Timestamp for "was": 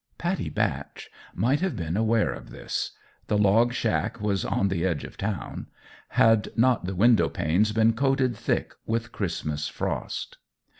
4.19-4.43